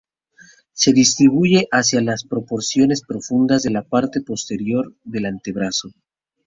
Se 0.73 0.93
distribuye 0.93 1.67
hacia 1.71 2.01
las 2.01 2.23
porciones 2.23 3.03
profundas 3.03 3.61
de 3.61 3.69
la 3.69 3.83
parte 3.83 4.21
posterior 4.21 4.95
del 5.03 5.27
antebrazo. 5.27 5.91